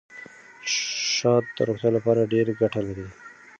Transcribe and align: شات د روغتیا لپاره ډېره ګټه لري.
شات 1.15 1.45
د 1.55 1.57
روغتیا 1.67 1.89
لپاره 1.97 2.29
ډېره 2.33 2.51
ګټه 2.61 2.81
لري. 2.87 3.07